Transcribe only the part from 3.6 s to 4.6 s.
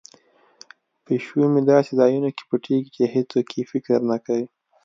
فکر نه کوي.